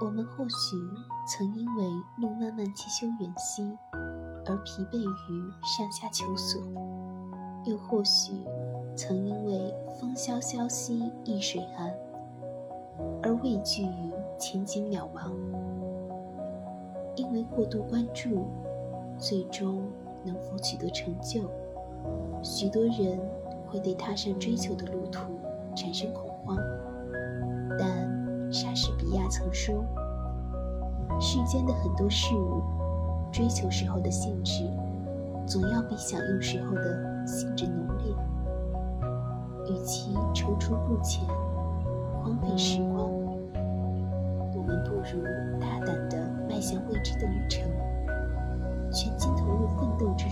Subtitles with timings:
[0.00, 0.76] 我们或许
[1.26, 1.84] 曾因为
[2.18, 3.76] 路漫漫其修远兮，
[4.46, 6.60] 而疲惫于上下求索；
[7.64, 8.32] 又或许
[8.96, 11.92] 曾因为风萧萧兮易水寒，
[13.24, 15.32] 而畏惧于前景渺茫。
[17.16, 18.46] 因为过度关注，
[19.18, 19.82] 最终
[20.24, 21.50] 能否取得成就，
[22.40, 23.18] 许多人
[23.66, 25.40] 会对踏上追求的路途
[25.74, 26.56] 产生恐慌。
[29.08, 29.74] 比亚曾说
[31.18, 32.62] ：“世间的很多事物，
[33.32, 34.70] 追求时候的兴致，
[35.46, 38.14] 总要比享用时候的兴致浓烈。
[39.70, 41.26] 与其踌躇不前，
[42.22, 43.10] 荒废时光，
[44.54, 45.24] 我们不如
[45.58, 47.62] 大胆地迈向未知的旅程，
[48.92, 50.27] 全心投入奋斗之